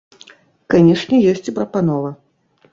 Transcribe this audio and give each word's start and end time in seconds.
Канешне, 0.75 1.15
ёсць 1.35 1.45
і 1.53 1.57
прапанова. 1.61 2.11